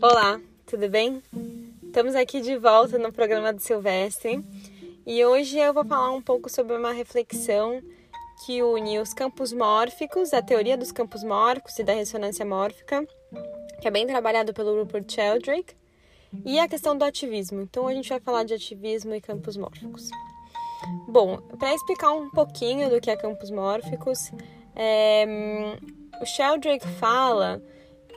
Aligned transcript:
Olá, 0.00 0.40
tudo 0.64 0.88
bem? 0.88 1.20
Estamos 1.82 2.14
aqui 2.14 2.40
de 2.40 2.56
volta 2.56 2.96
no 2.98 3.12
programa 3.12 3.52
do 3.52 3.60
Silvestre 3.60 4.44
e 5.04 5.24
hoje 5.24 5.58
eu 5.58 5.74
vou 5.74 5.84
falar 5.84 6.12
um 6.12 6.22
pouco 6.22 6.48
sobre 6.48 6.76
uma 6.76 6.92
reflexão 6.92 7.82
que 8.46 8.62
une 8.62 9.00
os 9.00 9.12
campos 9.12 9.52
mórficos, 9.52 10.32
a 10.32 10.40
teoria 10.40 10.76
dos 10.76 10.92
campos 10.92 11.24
mórficos 11.24 11.76
e 11.80 11.82
da 11.82 11.94
ressonância 11.94 12.46
mórfica, 12.46 13.04
que 13.80 13.88
é 13.88 13.90
bem 13.90 14.06
trabalhado 14.06 14.54
pelo 14.54 14.78
Rupert 14.78 15.10
Sheldrake, 15.10 15.74
e 16.44 16.60
a 16.60 16.68
questão 16.68 16.96
do 16.96 17.04
ativismo. 17.04 17.60
Então 17.62 17.88
a 17.88 17.92
gente 17.92 18.08
vai 18.08 18.20
falar 18.20 18.44
de 18.44 18.54
ativismo 18.54 19.12
e 19.16 19.20
campos 19.20 19.56
mórficos. 19.56 20.10
Bom, 21.08 21.38
para 21.58 21.74
explicar 21.74 22.12
um 22.12 22.30
pouquinho 22.30 22.88
do 22.88 23.00
que 23.00 23.10
é 23.10 23.16
campos 23.16 23.50
mórficos, 23.50 24.30
é, 24.76 25.26
o 26.20 26.24
Sheldrake 26.24 26.86
fala 26.86 27.60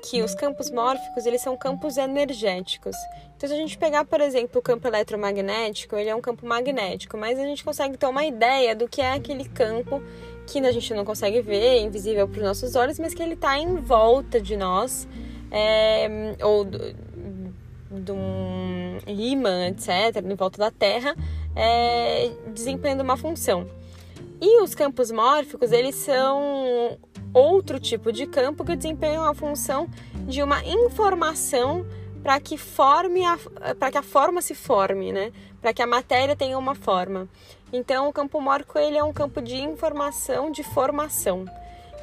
que 0.03 0.21
os 0.21 0.33
campos 0.33 0.69
mórficos 0.71 1.25
eles 1.25 1.41
são 1.41 1.55
campos 1.55 1.97
energéticos. 1.97 2.95
Então, 3.35 3.47
se 3.47 3.55
a 3.55 3.57
gente 3.57 3.77
pegar, 3.77 4.05
por 4.05 4.21
exemplo, 4.21 4.59
o 4.59 4.61
campo 4.61 4.87
eletromagnético, 4.87 5.95
ele 5.95 6.09
é 6.09 6.15
um 6.15 6.21
campo 6.21 6.45
magnético, 6.45 7.17
mas 7.17 7.39
a 7.39 7.43
gente 7.43 7.63
consegue 7.63 7.97
ter 7.97 8.07
uma 8.07 8.25
ideia 8.25 8.75
do 8.75 8.87
que 8.87 9.01
é 9.01 9.13
aquele 9.13 9.45
campo 9.45 10.01
que 10.47 10.59
a 10.59 10.71
gente 10.71 10.93
não 10.93 11.05
consegue 11.05 11.41
ver, 11.41 11.61
é 11.61 11.79
invisível 11.79 12.27
para 12.27 12.37
os 12.39 12.43
nossos 12.43 12.75
olhos, 12.75 12.99
mas 12.99 13.13
que 13.13 13.23
ele 13.23 13.35
está 13.35 13.57
em 13.57 13.75
volta 13.77 14.41
de 14.41 14.57
nós, 14.57 15.07
é, 15.49 16.35
ou 16.43 16.65
de 16.65 18.11
um 18.11 18.97
ímã, 19.07 19.67
etc., 19.67 20.23
em 20.23 20.35
volta 20.35 20.57
da 20.57 20.71
Terra, 20.71 21.15
é, 21.55 22.31
desempenhando 22.53 23.01
uma 23.01 23.17
função. 23.17 23.67
E 24.41 24.61
os 24.61 24.73
campos 24.73 25.11
mórficos, 25.11 25.71
eles 25.71 25.95
são 25.95 26.97
outro 27.34 27.80
tipo 27.80 28.12
de 28.12 28.26
campo 28.26 28.63
que 28.63 28.76
desempenha 28.76 29.21
a 29.21 29.34
função 29.34 29.88
de 30.27 30.41
uma 30.44 30.63
informação 30.66 31.85
para 32.21 32.40
que 32.40 32.57
forme 32.57 33.21
para 33.79 33.91
que 33.91 33.98
a 33.98 34.04
forma 34.04 34.41
se 34.41 34.54
forme, 34.54 35.12
né? 35.12 35.32
Para 35.60 35.73
que 35.73 35.82
a 35.82 35.88
matéria 35.88 36.35
tenha 36.35 36.57
uma 36.57 36.76
forma. 36.76 37.27
Então, 37.73 38.10
o 38.10 38.13
campo 38.13 38.40
mórfico 38.41 38.77
ele 38.77 38.98
é 38.98 39.04
um 39.04 39.13
campo 39.13 39.41
de 39.41 39.55
informação, 39.55 40.51
de 40.51 40.62
formação. 40.62 41.46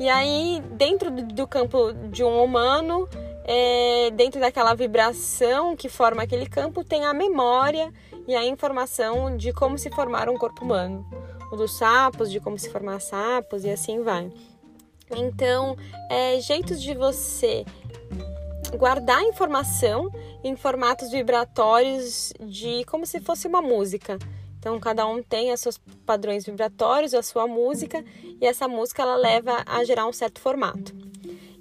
E 0.00 0.08
aí, 0.08 0.62
dentro 0.72 1.10
do 1.10 1.46
campo 1.46 1.92
de 2.10 2.22
um 2.24 2.42
humano, 2.42 3.08
é, 3.44 4.10
dentro 4.12 4.40
daquela 4.40 4.74
vibração 4.74 5.74
que 5.76 5.88
forma 5.88 6.22
aquele 6.22 6.46
campo, 6.46 6.84
tem 6.84 7.04
a 7.04 7.12
memória 7.12 7.92
e 8.26 8.34
a 8.34 8.44
informação 8.44 9.36
de 9.36 9.52
como 9.52 9.76
se 9.76 9.90
formar 9.90 10.28
um 10.28 10.36
corpo 10.36 10.64
humano. 10.64 11.04
O 11.50 11.56
dos 11.56 11.76
sapos, 11.76 12.30
de 12.30 12.40
como 12.40 12.58
se 12.58 12.70
formar 12.70 13.00
sapos 13.00 13.64
e 13.64 13.70
assim 13.70 14.02
vai. 14.02 14.30
Então, 15.16 15.76
é, 16.10 16.40
jeitos 16.40 16.82
de 16.82 16.94
você 16.94 17.64
guardar 18.76 19.22
informação 19.22 20.10
em 20.44 20.54
formatos 20.56 21.10
vibratórios 21.10 22.32
de 22.40 22.84
como 22.84 23.06
se 23.06 23.20
fosse 23.20 23.46
uma 23.46 23.62
música. 23.62 24.18
Então, 24.58 24.78
cada 24.80 25.06
um 25.06 25.22
tem 25.22 25.52
os 25.52 25.60
seus 25.60 25.78
padrões 26.04 26.44
vibratórios, 26.44 27.14
a 27.14 27.22
sua 27.22 27.46
música, 27.46 28.04
e 28.40 28.44
essa 28.44 28.66
música 28.66 29.02
ela 29.02 29.16
leva 29.16 29.62
a 29.66 29.84
gerar 29.84 30.06
um 30.06 30.12
certo 30.12 30.40
formato. 30.40 31.07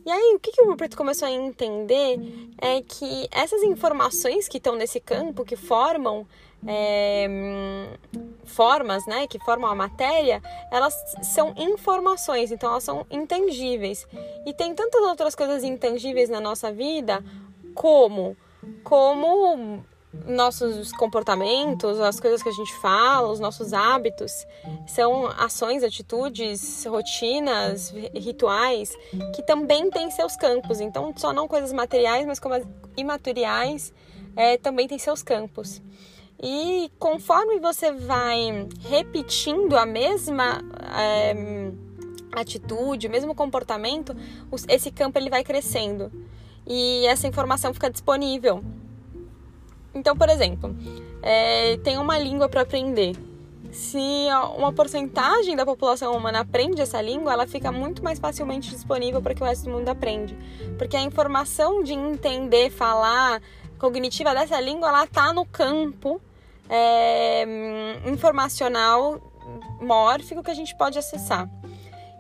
E 0.08 0.09
aí, 0.09 0.36
o 0.36 0.39
que, 0.39 0.53
que 0.53 0.61
o 0.61 0.69
Rupert 0.69 0.95
começou 0.95 1.27
a 1.27 1.31
entender 1.31 2.17
é 2.61 2.81
que 2.81 3.27
essas 3.30 3.61
informações 3.61 4.47
que 4.47 4.55
estão 4.55 4.73
nesse 4.73 5.02
campo, 5.02 5.44
que 5.44 5.58
formam 5.58 6.25
é, 6.66 7.27
formas, 8.45 9.05
né, 9.05 9.28
que 9.28 9.38
formam 9.38 9.69
a 9.69 9.75
matéria, 9.75 10.41
elas 10.72 10.95
são 11.22 11.53
informações, 11.58 12.53
então 12.53 12.69
elas 12.69 12.85
são 12.85 13.05
intangíveis. 13.11 14.08
E 14.45 14.53
tem 14.53 14.73
tantas 14.73 15.02
outras 15.02 15.35
coisas 15.35 15.61
intangíveis 15.66 16.30
na 16.30 16.39
nossa 16.39 16.72
vida, 16.72 17.22
como 17.75 18.38
como 18.85 19.83
nossos 20.26 20.92
comportamentos, 20.94 22.00
as 22.00 22.19
coisas 22.19 22.41
que 22.41 22.50
a 22.50 22.53
gente 22.53 22.74
fala, 22.75 23.31
os 23.31 23.40
nossos 23.40 23.74
hábitos, 23.74 24.46
são 24.88 25.28
ações, 25.28 25.84
atitudes, 25.84 26.86
rotinas, 26.86 27.94
rituais 28.14 28.96
que 29.36 29.41
também 29.44 29.90
têm 29.90 30.09
seus 30.12 30.36
campos. 30.36 30.80
Então, 30.80 31.14
só 31.16 31.31
não 31.31 31.47
coisas 31.47 31.72
materiais, 31.72 32.25
mas 32.25 32.40
como 32.40 32.56
imateriais, 32.96 33.94
é, 34.36 34.58
também 34.58 34.88
têm 34.88 35.00
seus 35.00 35.24
campos. 35.24 35.81
E 36.41 36.91
conforme 37.00 37.59
você 37.59 37.91
vai 37.91 38.68
repetindo 38.88 39.75
a 39.75 39.86
mesma 39.86 40.62
é, 40.96 41.34
atitude, 42.31 43.08
o 43.08 43.09
mesmo 43.09 43.34
comportamento, 43.34 44.16
esse 44.68 44.91
campo 44.91 45.18
ele 45.18 45.30
vai 45.30 45.44
crescendo 45.44 46.12
e 46.66 47.06
essa 47.08 47.28
informação 47.28 47.74
fica 47.74 47.90
disponível. 47.90 48.64
Então, 49.94 50.16
por 50.16 50.30
exemplo, 50.30 50.75
é, 51.22 51.78
tem 51.78 51.98
uma 51.98 52.18
língua 52.18 52.48
para 52.48 52.62
aprender. 52.62 53.16
Se 53.72 54.00
uma 54.58 54.72
porcentagem 54.72 55.56
da 55.56 55.66
população 55.66 56.16
humana 56.16 56.40
aprende 56.40 56.81
essa 56.81 57.02
língua, 57.02 57.34
ela 57.34 57.46
fica 57.46 57.72
muito 57.72 58.03
mais 58.03 58.18
facilmente 58.18 58.70
disponível 58.70 59.22
para 59.22 59.36
que 59.36 59.42
o 59.42 59.46
resto 59.46 59.66
do 59.66 59.72
mundo 59.72 59.90
aprende. 59.90 60.38
Porque 60.78 60.96
a 60.96 61.02
informação 61.02 61.84
de 61.84 61.94
entender, 61.94 62.70
falar, 62.70 63.42
cognitiva 63.78 64.34
dessa 64.34 64.59
língua, 64.59 64.90
ela 64.90 65.03
está 65.03 65.34
no 65.34 65.46
campo 65.46 66.22
é, 66.70 67.46
informacional 68.06 69.22
mórfico 69.81 70.44
que 70.44 70.52
a 70.52 70.56
gente 70.56 70.76
pode 70.76 70.97
acessar. 70.97 71.50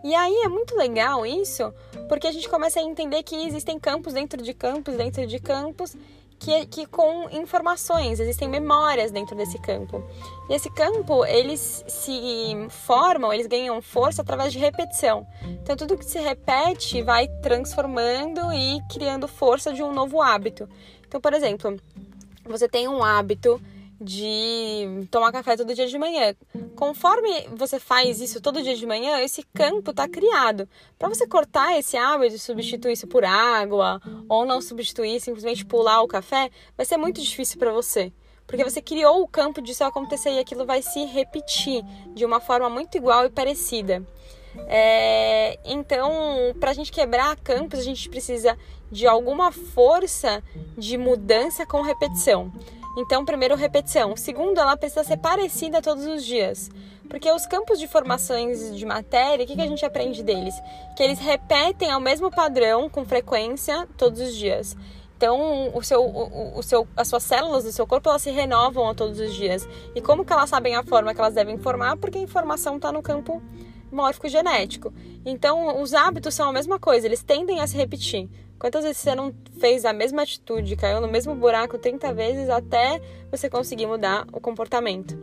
E 0.03 0.13
aí 0.13 0.41
é 0.43 0.47
muito 0.47 0.75
legal 0.75 1.25
isso, 1.25 1.73
porque 2.07 2.27
a 2.27 2.31
gente 2.31 2.47
começa 2.47 2.79
a 2.79 2.83
entender 2.83 3.23
que 3.23 3.35
existem 3.35 3.79
campos 3.79 4.13
dentro 4.13 4.41
de 4.41 4.53
campos, 4.53 4.95
dentro 4.95 5.25
de 5.25 5.39
campos, 5.39 5.95
que, 6.39 6.65
que 6.67 6.85
com 6.85 7.29
informações, 7.29 8.19
existem 8.19 8.47
memórias 8.47 9.11
dentro 9.11 9.35
desse 9.35 9.59
campo. 9.59 10.03
E 10.49 10.53
esse 10.53 10.69
campo, 10.69 11.25
eles 11.25 11.83
se 11.87 12.67
formam, 12.69 13.33
eles 13.33 13.47
ganham 13.47 13.81
força 13.81 14.21
através 14.21 14.53
de 14.53 14.59
repetição. 14.59 15.27
Então, 15.43 15.75
tudo 15.75 15.97
que 15.97 16.05
se 16.05 16.19
repete 16.19 17.01
vai 17.01 17.27
transformando 17.41 18.53
e 18.53 18.79
criando 18.91 19.27
força 19.27 19.73
de 19.73 19.81
um 19.83 19.93
novo 19.93 20.21
hábito. 20.21 20.69
Então, 21.07 21.19
por 21.19 21.33
exemplo, 21.33 21.77
você 22.45 22.67
tem 22.67 22.87
um 22.87 23.03
hábito 23.03 23.61
de 23.99 25.07
tomar 25.09 25.31
café 25.31 25.55
todo 25.57 25.73
dia 25.73 25.87
de 25.87 25.97
manhã. 25.97 26.35
Conforme 26.75 27.47
você 27.55 27.79
faz 27.79 28.21
isso 28.21 28.41
todo 28.41 28.61
dia 28.61 28.75
de 28.75 28.85
manhã, 28.85 29.19
esse 29.19 29.43
campo 29.53 29.91
está 29.91 30.07
criado. 30.07 30.67
Para 30.97 31.09
você 31.09 31.27
cortar 31.27 31.77
esse 31.77 31.97
hábito 31.97 32.35
e 32.35 32.39
substituir 32.39 32.93
isso 32.93 33.07
por 33.07 33.25
água, 33.25 33.99
ou 34.29 34.45
não 34.45 34.61
substituir, 34.61 35.19
simplesmente 35.19 35.65
pular 35.65 36.01
o 36.01 36.07
café, 36.07 36.49
vai 36.75 36.85
ser 36.85 36.97
muito 36.97 37.21
difícil 37.21 37.57
para 37.57 37.71
você. 37.71 38.11
Porque 38.45 38.63
você 38.63 38.81
criou 38.81 39.21
o 39.21 39.27
campo 39.27 39.61
disso 39.61 39.83
acontecer 39.83 40.31
e 40.31 40.39
aquilo 40.39 40.65
vai 40.65 40.81
se 40.81 41.03
repetir 41.05 41.83
de 42.13 42.23
uma 42.23 42.39
forma 42.39 42.69
muito 42.69 42.95
igual 42.95 43.25
e 43.25 43.29
parecida. 43.29 44.01
É, 44.67 45.59
então, 45.65 46.11
para 46.59 46.71
a 46.71 46.73
gente 46.73 46.91
quebrar 46.91 47.35
campos, 47.37 47.79
a 47.79 47.83
gente 47.83 48.09
precisa 48.09 48.57
de 48.91 49.05
alguma 49.05 49.51
força 49.51 50.41
de 50.77 50.97
mudança 50.97 51.65
com 51.65 51.81
repetição. 51.81 52.51
Então, 52.99 53.23
primeiro, 53.23 53.55
repetição. 53.55 54.17
Segundo, 54.17 54.59
ela 54.59 54.75
precisa 54.75 55.03
ser 55.03 55.17
parecida 55.17 55.83
todos 55.83 56.03
os 56.07 56.25
dias. 56.25 56.71
Porque 57.07 57.31
os 57.31 57.45
campos 57.45 57.77
de 57.77 57.87
formações 57.87 58.75
de 58.75 58.85
matéria, 58.87 59.45
o 59.45 59.47
que, 59.47 59.55
que 59.55 59.61
a 59.61 59.67
gente 59.67 59.85
aprende 59.85 60.23
deles? 60.23 60.55
Que 60.95 61.03
eles 61.03 61.19
repetem 61.19 61.91
ao 61.91 62.01
mesmo 62.01 62.31
padrão, 62.31 62.89
com 62.89 63.05
frequência, 63.05 63.87
todos 63.95 64.19
os 64.19 64.35
dias. 64.35 64.75
Então, 65.15 65.71
o 65.75 65.83
seu, 65.83 66.03
o, 66.03 66.57
o, 66.57 66.63
seu, 66.63 66.87
as 66.97 67.07
suas 67.07 67.21
células 67.21 67.63
do 67.63 67.71
seu 67.71 67.85
corpo 67.85 68.09
elas 68.09 68.23
se 68.23 68.31
renovam 68.31 68.89
a 68.89 68.95
todos 68.95 69.19
os 69.19 69.31
dias. 69.35 69.69
E 69.93 70.01
como 70.01 70.25
que 70.25 70.33
elas 70.33 70.49
sabem 70.49 70.75
a 70.75 70.83
forma 70.83 71.13
que 71.13 71.21
elas 71.21 71.35
devem 71.35 71.59
formar? 71.59 71.97
Porque 71.97 72.17
a 72.17 72.21
informação 72.21 72.77
está 72.77 72.91
no 72.91 73.03
campo 73.03 73.43
mórfico 73.91 74.27
genético. 74.27 74.91
Então, 75.23 75.81
os 75.81 75.93
hábitos 75.93 76.33
são 76.33 76.49
a 76.49 76.53
mesma 76.53 76.79
coisa, 76.79 77.05
eles 77.05 77.21
tendem 77.21 77.59
a 77.59 77.67
se 77.67 77.77
repetir. 77.77 78.27
Quantas 78.59 78.83
vezes 78.83 78.97
você 78.97 79.13
não 79.13 79.33
fez 79.59 79.85
a 79.85 79.93
mesma 79.93 80.23
atitude, 80.23 80.75
caiu 80.75 80.99
no 80.99 81.07
mesmo 81.07 81.35
buraco 81.35 81.77
30 81.77 82.13
vezes 82.13 82.49
até 82.49 82.99
você 83.29 83.49
conseguir 83.49 83.85
mudar 83.85 84.25
o 84.33 84.39
comportamento? 84.39 85.17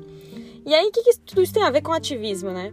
E 0.64 0.72
aí, 0.72 0.86
o 0.86 0.92
que, 0.92 1.02
que 1.02 1.18
tudo 1.18 1.42
isso 1.42 1.52
tem 1.52 1.62
a 1.62 1.70
ver 1.70 1.82
com 1.82 1.92
ativismo, 1.92 2.50
né? 2.50 2.72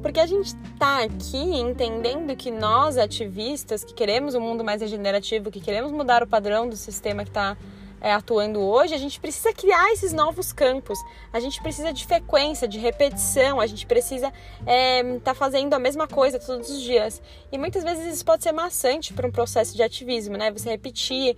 Porque 0.00 0.20
a 0.20 0.26
gente 0.26 0.54
está 0.72 1.02
aqui 1.02 1.38
entendendo 1.38 2.36
que 2.36 2.50
nós, 2.50 2.98
ativistas, 2.98 3.82
que 3.82 3.94
queremos 3.94 4.34
um 4.34 4.40
mundo 4.40 4.62
mais 4.62 4.80
regenerativo, 4.80 5.50
que 5.50 5.60
queremos 5.60 5.90
mudar 5.90 6.22
o 6.22 6.26
padrão 6.26 6.68
do 6.68 6.76
sistema 6.76 7.24
que 7.24 7.30
está 7.30 7.56
é, 8.02 8.12
atuando 8.12 8.60
hoje, 8.60 8.92
a 8.94 8.98
gente 8.98 9.20
precisa 9.20 9.52
criar 9.52 9.92
esses 9.92 10.12
novos 10.12 10.52
campos. 10.52 10.98
A 11.32 11.38
gente 11.38 11.62
precisa 11.62 11.92
de 11.92 12.04
frequência, 12.04 12.66
de 12.66 12.78
repetição, 12.78 13.60
a 13.60 13.66
gente 13.66 13.86
precisa 13.86 14.26
estar 14.26 14.66
é, 14.66 15.18
tá 15.20 15.34
fazendo 15.34 15.72
a 15.74 15.78
mesma 15.78 16.08
coisa 16.08 16.38
todos 16.40 16.68
os 16.68 16.82
dias. 16.82 17.22
E 17.52 17.56
muitas 17.56 17.84
vezes 17.84 18.14
isso 18.16 18.24
pode 18.24 18.42
ser 18.42 18.50
maçante 18.50 19.12
para 19.12 19.26
um 19.26 19.30
processo 19.30 19.76
de 19.76 19.84
ativismo, 19.84 20.36
né? 20.36 20.50
Você 20.50 20.68
repetir 20.68 21.36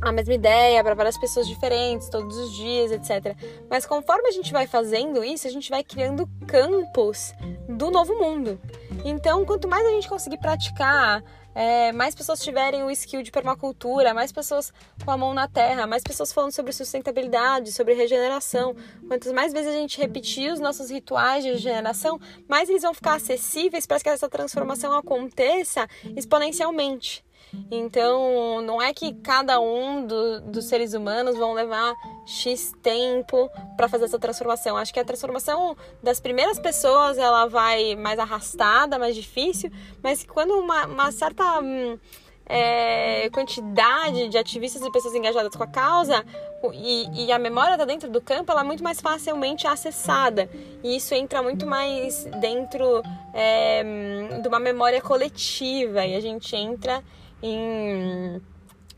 a 0.00 0.10
mesma 0.10 0.34
ideia 0.34 0.82
para 0.82 0.94
várias 0.94 1.18
pessoas 1.18 1.46
diferentes, 1.46 2.08
todos 2.08 2.34
os 2.36 2.52
dias, 2.56 2.90
etc. 2.90 3.36
Mas 3.68 3.84
conforme 3.84 4.28
a 4.28 4.32
gente 4.32 4.52
vai 4.52 4.66
fazendo 4.66 5.22
isso, 5.22 5.46
a 5.46 5.50
gente 5.50 5.68
vai 5.68 5.84
criando 5.84 6.26
campos 6.46 7.34
do 7.68 7.90
novo 7.90 8.14
mundo. 8.14 8.58
Então, 9.04 9.44
quanto 9.44 9.68
mais 9.68 9.86
a 9.86 9.90
gente 9.90 10.08
conseguir 10.08 10.38
praticar, 10.38 11.22
é, 11.54 11.92
mais 11.92 12.14
pessoas 12.14 12.40
tiverem 12.40 12.82
o 12.82 12.90
skill 12.90 13.22
de 13.22 13.30
permacultura, 13.30 14.12
mais 14.12 14.32
pessoas 14.32 14.72
com 15.04 15.10
a 15.10 15.16
mão 15.16 15.32
na 15.32 15.48
terra, 15.48 15.86
mais 15.86 16.02
pessoas 16.02 16.32
falando 16.32 16.52
sobre 16.52 16.72
sustentabilidade, 16.72 17.72
sobre 17.72 17.94
regeneração. 17.94 18.74
Quantas 19.06 19.32
mais 19.32 19.52
vezes 19.52 19.68
a 19.68 19.76
gente 19.76 19.98
repetir 19.98 20.52
os 20.52 20.60
nossos 20.60 20.90
rituais 20.90 21.44
de 21.44 21.50
regeneração, 21.50 22.20
mais 22.48 22.68
eles 22.68 22.82
vão 22.82 22.92
ficar 22.92 23.14
acessíveis 23.14 23.86
para 23.86 24.00
que 24.00 24.08
essa 24.08 24.28
transformação 24.28 24.92
aconteça 24.96 25.88
exponencialmente. 26.16 27.23
Então, 27.70 28.60
não 28.62 28.80
é 28.80 28.92
que 28.92 29.12
cada 29.14 29.60
um 29.60 30.06
do, 30.06 30.40
dos 30.42 30.66
seres 30.66 30.94
humanos 30.94 31.36
vão 31.36 31.52
levar 31.52 31.94
X 32.26 32.72
tempo 32.82 33.50
para 33.76 33.88
fazer 33.88 34.04
essa 34.04 34.18
transformação. 34.18 34.76
Acho 34.76 34.92
que 34.92 35.00
a 35.00 35.04
transformação 35.04 35.76
das 36.02 36.20
primeiras 36.20 36.58
pessoas 36.58 37.18
ela 37.18 37.46
vai 37.46 37.94
mais 37.96 38.18
arrastada, 38.18 38.98
mais 38.98 39.14
difícil, 39.14 39.70
mas 40.02 40.24
quando 40.24 40.52
uma, 40.54 40.86
uma 40.86 41.12
certa 41.12 41.60
hum, 41.60 41.98
é, 42.46 43.28
quantidade 43.30 44.28
de 44.28 44.36
ativistas 44.36 44.82
e 44.82 44.90
pessoas 44.90 45.14
engajadas 45.14 45.54
com 45.54 45.62
a 45.62 45.66
causa 45.66 46.24
e, 46.72 47.26
e 47.26 47.32
a 47.32 47.38
memória 47.38 47.72
está 47.72 47.84
dentro 47.84 48.10
do 48.10 48.20
campo, 48.20 48.50
ela 48.52 48.60
é 48.60 48.64
muito 48.64 48.82
mais 48.82 49.00
facilmente 49.00 49.66
acessada. 49.66 50.48
E 50.82 50.96
isso 50.96 51.14
entra 51.14 51.42
muito 51.42 51.66
mais 51.66 52.24
dentro 52.40 53.02
é, 53.32 53.82
hum, 53.84 54.42
de 54.42 54.48
uma 54.48 54.58
memória 54.58 55.00
coletiva 55.00 56.04
e 56.04 56.14
a 56.14 56.20
gente 56.20 56.54
entra 56.54 57.02
em 57.44 58.40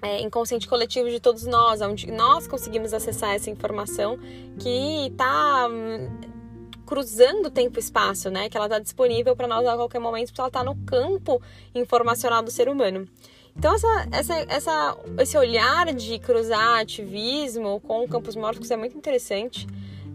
é, 0.01 0.21
inconsciente 0.21 0.69
coletivo 0.69 1.11
de 1.11 1.19
todos 1.19 1.45
nós, 1.47 1.81
onde 1.81 2.11
nós 2.11 2.47
conseguimos 2.47 2.95
acessar 2.95 3.35
essa 3.35 3.51
informação 3.51 4.19
que 4.59 5.09
está 5.09 5.69
hum, 5.69 6.09
cruzando 6.87 7.51
tempo 7.51 7.79
e 7.79 7.81
espaço, 7.81 8.31
né? 8.31 8.49
Que 8.49 8.57
ela 8.57 8.67
está 8.67 8.79
disponível 8.79 9.35
para 9.35 9.49
nós 9.49 9.67
a 9.67 9.75
qualquer 9.75 9.99
momento, 9.99 10.29
porque 10.29 10.41
ela 10.41 10.49
está 10.49 10.63
no 10.63 10.77
campo 10.77 11.43
informacional 11.75 12.43
do 12.43 12.51
ser 12.51 12.69
humano. 12.69 13.09
Então, 13.57 13.75
essa, 13.75 14.09
essa, 14.13 14.35
essa, 14.49 14.97
esse 15.19 15.37
olhar 15.37 15.93
de 15.93 16.19
cruzar 16.19 16.81
ativismo 16.81 17.81
com 17.81 18.07
campos 18.07 18.37
mortos 18.37 18.71
é 18.71 18.77
muito 18.77 18.97
interessante. 18.97 19.67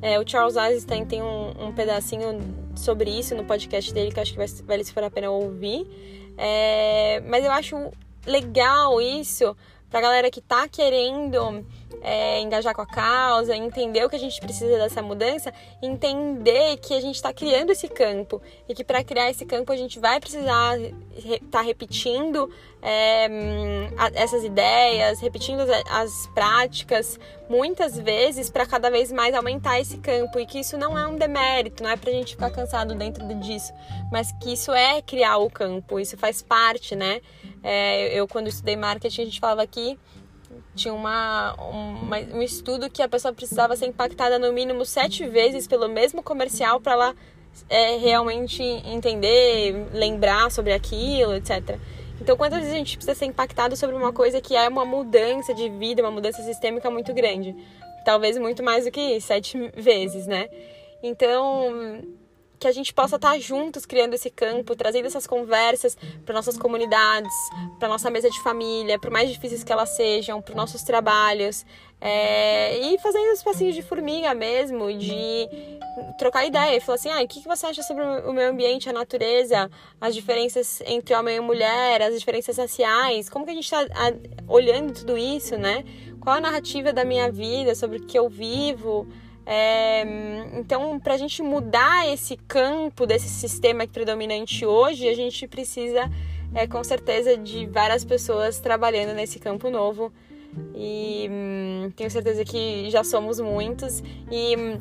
É, 0.01 0.19
o 0.19 0.27
Charles 0.27 0.55
Eisenstein 0.55 1.05
tem 1.05 1.21
um, 1.21 1.67
um, 1.67 1.73
pedacinho 1.73 2.39
sobre 2.75 3.09
isso 3.09 3.35
no 3.35 3.43
podcast 3.43 3.93
dele 3.93 4.11
que 4.11 4.19
acho 4.19 4.31
que 4.31 4.37
vai, 4.37 4.47
vale 4.47 4.83
super 4.83 5.03
a 5.03 5.09
pena 5.09 5.29
ouvir. 5.29 5.85
É, 6.37 7.21
mas 7.27 7.43
eu 7.43 7.51
acho 7.51 7.91
legal 8.25 9.01
isso 9.01 9.55
pra 9.89 9.99
galera 9.99 10.31
que 10.31 10.39
tá 10.39 10.67
querendo 10.69 11.65
é, 12.01 12.39
engajar 12.39 12.73
com 12.73 12.81
a 12.81 12.85
causa, 12.85 13.55
entender 13.55 14.03
o 14.05 14.09
que 14.09 14.15
a 14.15 14.19
gente 14.19 14.39
precisa 14.39 14.77
dessa 14.77 15.01
mudança, 15.01 15.53
entender 15.81 16.77
que 16.77 16.93
a 16.93 17.01
gente 17.01 17.15
está 17.15 17.33
criando 17.33 17.71
esse 17.71 17.89
campo 17.89 18.41
e 18.69 18.73
que 18.73 18.83
para 18.83 19.03
criar 19.03 19.29
esse 19.29 19.45
campo 19.45 19.71
a 19.71 19.75
gente 19.75 19.99
vai 19.99 20.19
precisar 20.19 20.79
estar 20.79 21.39
tá 21.51 21.61
repetindo 21.61 22.49
é, 22.81 23.27
essas 24.13 24.43
ideias, 24.43 25.19
repetindo 25.19 25.59
as, 25.59 25.69
as 25.89 26.27
práticas 26.27 27.19
muitas 27.49 27.99
vezes 27.99 28.49
para 28.49 28.65
cada 28.65 28.89
vez 28.89 29.11
mais 29.11 29.35
aumentar 29.35 29.79
esse 29.79 29.97
campo 29.97 30.39
e 30.39 30.45
que 30.45 30.59
isso 30.59 30.77
não 30.77 30.97
é 30.97 31.05
um 31.05 31.17
demérito, 31.17 31.83
não 31.83 31.89
é 31.89 31.97
para 31.97 32.09
a 32.09 32.13
gente 32.13 32.31
ficar 32.33 32.49
cansado 32.49 32.95
dentro 32.95 33.27
disso, 33.35 33.73
mas 34.09 34.31
que 34.41 34.53
isso 34.53 34.71
é 34.71 35.01
criar 35.01 35.37
o 35.37 35.49
campo, 35.49 35.99
isso 35.99 36.17
faz 36.17 36.41
parte, 36.41 36.95
né? 36.95 37.21
É, 37.63 38.17
eu, 38.17 38.27
quando 38.27 38.47
estudei 38.47 38.75
marketing, 38.75 39.21
a 39.21 39.25
gente 39.25 39.39
falava 39.39 39.65
que 39.67 39.97
tinha 40.75 40.93
uma, 40.93 41.55
um 42.33 42.41
estudo 42.41 42.89
que 42.89 43.01
a 43.01 43.07
pessoa 43.07 43.33
precisava 43.33 43.75
ser 43.75 43.87
impactada 43.87 44.39
no 44.39 44.51
mínimo 44.51 44.85
sete 44.85 45.27
vezes 45.27 45.67
pelo 45.67 45.87
mesmo 45.87 46.23
comercial 46.23 46.79
para 46.79 46.93
ela 46.93 47.15
é, 47.69 47.97
realmente 47.97 48.61
entender, 48.63 49.89
lembrar 49.93 50.49
sobre 50.51 50.73
aquilo, 50.73 51.35
etc. 51.35 51.77
Então, 52.19 52.37
quantas 52.37 52.59
vezes 52.59 52.73
a 52.73 52.77
gente 52.77 52.97
precisa 52.97 53.15
ser 53.15 53.25
impactado 53.25 53.75
sobre 53.75 53.95
uma 53.95 54.13
coisa 54.13 54.39
que 54.39 54.55
é 54.55 54.67
uma 54.67 54.85
mudança 54.85 55.53
de 55.53 55.69
vida, 55.69 56.01
uma 56.01 56.11
mudança 56.11 56.41
sistêmica 56.43 56.89
muito 56.89 57.13
grande? 57.13 57.55
Talvez 58.05 58.37
muito 58.37 58.63
mais 58.63 58.85
do 58.85 58.91
que 58.91 59.19
sete 59.19 59.57
vezes, 59.75 60.27
né? 60.27 60.47
Então, 61.03 62.01
que 62.61 62.67
a 62.67 62.71
gente 62.71 62.93
possa 62.93 63.15
estar 63.15 63.39
juntos 63.39 63.87
criando 63.87 64.13
esse 64.13 64.29
campo, 64.29 64.75
trazendo 64.75 65.07
essas 65.07 65.25
conversas 65.25 65.97
para 66.23 66.35
nossas 66.35 66.59
comunidades, 66.59 67.33
para 67.79 67.89
nossa 67.89 68.07
mesa 68.11 68.29
de 68.29 68.39
família, 68.43 68.99
por 68.99 69.09
mais 69.09 69.27
difíceis 69.27 69.63
que 69.63 69.73
elas 69.73 69.89
sejam, 69.89 70.39
para 70.39 70.53
nossos 70.53 70.83
trabalhos, 70.83 71.65
é, 71.99 72.77
e 72.77 72.99
fazendo 72.99 73.33
os 73.33 73.41
passinhos 73.41 73.73
de 73.73 73.81
formiga 73.81 74.35
mesmo, 74.35 74.93
de 74.93 75.47
trocar 76.19 76.45
ideia, 76.45 76.79
falar 76.79 76.95
assim, 76.95 77.09
ah, 77.09 77.23
o 77.23 77.27
que 77.27 77.41
você 77.41 77.65
acha 77.65 77.81
sobre 77.81 78.03
o 78.03 78.31
meio 78.31 78.51
ambiente, 78.51 78.87
a 78.87 78.93
natureza, 78.93 79.67
as 79.99 80.13
diferenças 80.13 80.81
entre 80.85 81.15
homem 81.15 81.37
e 81.37 81.39
mulher, 81.39 82.03
as 82.03 82.17
diferenças 82.19 82.57
raciais, 82.57 83.27
como 83.27 83.43
que 83.43 83.51
a 83.51 83.55
gente 83.55 83.63
está 83.63 83.87
olhando 84.47 84.93
tudo 84.93 85.17
isso, 85.17 85.57
né? 85.57 85.83
Qual 86.19 86.35
a 86.35 86.39
narrativa 86.39 86.93
da 86.93 87.03
minha 87.03 87.31
vida, 87.31 87.73
sobre 87.73 87.97
o 87.97 88.05
que 88.05 88.19
eu 88.19 88.29
vivo, 88.29 89.07
é, 89.53 90.05
então, 90.53 90.97
para 90.97 91.15
a 91.15 91.17
gente 91.17 91.43
mudar 91.43 92.07
esse 92.07 92.37
campo 92.37 93.05
desse 93.05 93.27
sistema 93.27 93.85
predominante 93.85 94.65
hoje, 94.65 95.09
a 95.09 95.13
gente 95.13 95.45
precisa, 95.45 96.09
é, 96.55 96.65
com 96.65 96.81
certeza, 96.85 97.35
de 97.35 97.65
várias 97.65 98.05
pessoas 98.05 98.59
trabalhando 98.59 99.13
nesse 99.13 99.39
campo 99.39 99.69
novo. 99.69 100.09
E 100.73 101.27
hum, 101.29 101.91
tenho 101.97 102.09
certeza 102.09 102.45
que 102.45 102.89
já 102.89 103.03
somos 103.03 103.41
muitos. 103.41 104.01
E 104.31 104.55
hum, 104.55 104.79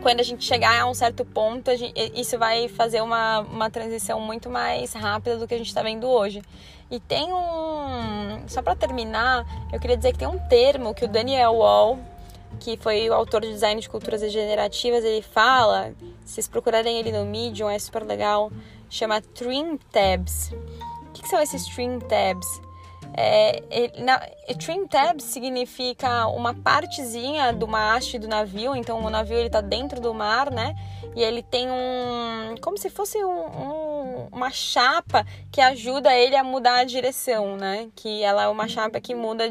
quando 0.00 0.20
a 0.20 0.22
gente 0.22 0.44
chegar 0.44 0.82
a 0.82 0.88
um 0.88 0.94
certo 0.94 1.24
ponto, 1.24 1.76
gente, 1.76 1.92
isso 2.14 2.38
vai 2.38 2.68
fazer 2.68 3.00
uma, 3.00 3.40
uma 3.40 3.68
transição 3.68 4.20
muito 4.20 4.48
mais 4.48 4.92
rápida 4.92 5.36
do 5.36 5.48
que 5.48 5.54
a 5.54 5.58
gente 5.58 5.66
está 5.66 5.82
vendo 5.82 6.06
hoje. 6.06 6.40
E 6.88 7.00
tem 7.00 7.32
um. 7.32 8.46
Só 8.46 8.62
para 8.62 8.76
terminar, 8.76 9.44
eu 9.72 9.80
queria 9.80 9.96
dizer 9.96 10.12
que 10.12 10.20
tem 10.20 10.28
um 10.28 10.38
termo 10.38 10.94
que 10.94 11.04
o 11.04 11.08
Daniel 11.08 11.54
Wall 11.54 11.98
que 12.58 12.76
foi 12.76 13.08
o 13.08 13.14
autor 13.14 13.42
de 13.42 13.48
design 13.48 13.80
de 13.80 13.88
culturas 13.88 14.22
regenerativas, 14.22 15.04
ele 15.04 15.22
fala, 15.22 15.94
se 16.24 16.34
vocês 16.34 16.48
procurarem 16.48 16.98
ele 16.98 17.12
no 17.12 17.24
Medium, 17.24 17.70
é 17.70 17.78
super 17.78 18.02
legal, 18.02 18.50
chama 18.88 19.20
Trim 19.20 19.78
Tabs. 19.92 20.52
O 21.08 21.12
que, 21.12 21.22
que 21.22 21.28
são 21.28 21.40
esses 21.40 21.66
Trim 21.66 21.98
Tabs? 22.00 22.60
É, 23.14 23.62
ele, 23.70 24.04
na, 24.04 24.18
trim 24.58 24.86
tabs 24.86 25.24
significa 25.24 26.26
uma 26.28 26.54
partezinha 26.54 27.52
do 27.52 27.66
haste 27.74 28.18
do 28.18 28.28
navio, 28.28 28.76
então 28.76 29.02
o 29.04 29.10
navio 29.10 29.36
ele 29.36 29.50
tá 29.50 29.60
dentro 29.60 30.00
do 30.00 30.14
mar, 30.14 30.50
né? 30.50 30.76
E 31.16 31.22
ele 31.22 31.42
tem 31.42 31.68
um. 31.68 32.54
como 32.60 32.78
se 32.78 32.88
fosse 32.88 33.22
um, 33.24 33.28
um, 33.28 33.89
uma 34.32 34.50
chapa 34.50 35.26
que 35.50 35.60
ajuda 35.60 36.14
ele 36.14 36.36
a 36.36 36.44
mudar 36.44 36.76
a 36.76 36.84
direção, 36.84 37.56
né? 37.56 37.88
Que 37.94 38.22
ela 38.22 38.44
é 38.44 38.48
uma 38.48 38.68
chapa 38.68 39.00
que 39.00 39.14
muda 39.14 39.44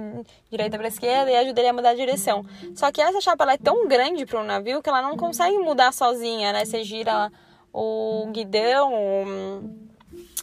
direita 0.50 0.77
para 0.77 0.88
esquerda 0.88 1.32
e 1.32 1.36
ajuda 1.36 1.62
ele 1.62 1.70
a 1.70 1.74
mudar 1.74 1.89
a 1.89 1.96
direção. 1.96 2.46
Só 2.75 2.92
que 2.92 3.01
essa 3.01 3.22
chapa 3.22 3.51
é 3.51 3.58
tão 3.58 3.88
grande 3.88 4.25
para 4.25 4.39
um 4.39 4.44
navio 4.44 4.82
que 4.82 4.89
ela 4.89 5.01
não 5.01 5.18
consegue 5.18 5.58
mudar 5.58 5.92
sozinha, 5.92 6.53
né? 6.53 6.65
Você 6.65 6.84
gira 6.84 7.32
o 7.74 8.27
guidão 8.32 9.88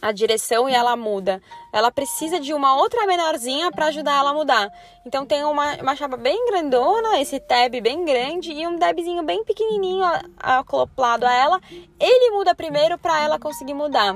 a 0.01 0.11
direção 0.11 0.69
e 0.69 0.73
ela 0.73 0.95
muda. 0.95 1.41
Ela 1.73 1.91
precisa 1.91 2.39
de 2.39 2.53
uma 2.53 2.75
outra 2.77 3.05
menorzinha 3.05 3.71
para 3.71 3.87
ajudar 3.87 4.19
ela 4.19 4.31
a 4.31 4.33
mudar. 4.33 4.69
Então 5.05 5.25
tem 5.25 5.43
uma, 5.43 5.75
uma 5.75 5.95
chapa 5.95 6.17
bem 6.17 6.47
grandona, 6.47 7.19
esse 7.19 7.39
tab 7.39 7.73
bem 7.81 8.05
grande 8.05 8.51
e 8.51 8.67
um 8.67 8.77
tabzinho 8.77 9.23
bem 9.23 9.43
pequenininho 9.43 10.03
acoplado 10.37 11.25
a 11.25 11.33
ela. 11.33 11.61
Ele 11.99 12.31
muda 12.31 12.53
primeiro 12.55 12.97
para 12.97 13.21
ela 13.21 13.39
conseguir 13.39 13.73
mudar. 13.73 14.15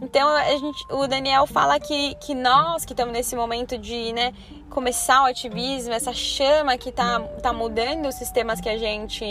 Então 0.00 0.28
a 0.28 0.56
gente, 0.56 0.84
o 0.90 1.06
Daniel 1.06 1.46
fala 1.46 1.78
que, 1.80 2.14
que 2.16 2.34
nós 2.34 2.84
que 2.84 2.92
estamos 2.92 3.12
nesse 3.12 3.34
momento 3.34 3.76
de 3.76 4.12
né, 4.12 4.32
começar 4.70 5.22
o 5.22 5.26
ativismo, 5.26 5.92
essa 5.92 6.12
chama 6.12 6.78
que 6.78 6.90
está 6.90 7.20
tá 7.42 7.52
mudando 7.52 8.06
os 8.06 8.14
sistemas 8.14 8.60
que 8.60 8.68
a 8.68 8.78
gente 8.78 9.24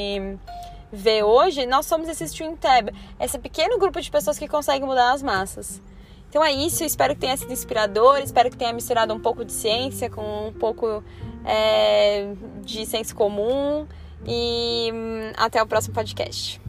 vê 0.92 1.24
hoje, 1.24 1.66
nós 1.66 1.86
somos 1.86 2.08
esse 2.08 2.24
Stream 2.26 2.56
Tab, 2.56 2.90
esse 3.20 3.38
pequeno 3.40 3.78
grupo 3.78 4.02
de 4.02 4.10
pessoas 4.10 4.38
que 4.38 4.48
consegue 4.48 4.86
mudar 4.86 5.12
as 5.12 5.22
massas. 5.22 5.82
Então 6.30 6.44
é 6.44 6.52
isso, 6.52 6.84
espero 6.84 7.14
que 7.16 7.22
tenha 7.22 7.38
sido 7.38 7.54
inspirador, 7.54 8.18
espero 8.18 8.50
que 8.50 8.58
tenha 8.58 8.74
misturado 8.74 9.14
um 9.14 9.20
pouco 9.20 9.46
de 9.46 9.52
ciência 9.52 10.10
com 10.10 10.48
um 10.48 10.54
pouco 10.54 11.04
é, 11.46 12.34
de 12.62 12.86
senso 12.86 13.16
comum 13.16 13.88
e 14.26 14.92
hum, 14.94 15.32
até 15.38 15.62
o 15.64 15.66
próximo 15.66 15.96
podcast. 15.96 16.60